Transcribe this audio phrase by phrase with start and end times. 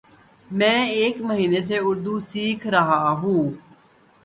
[0.49, 3.43] میں ایک مہینہ سے اردو سیکھرہاہوں